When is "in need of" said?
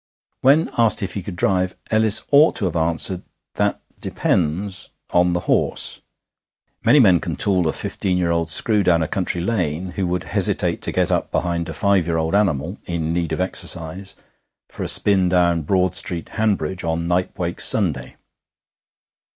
12.87-13.39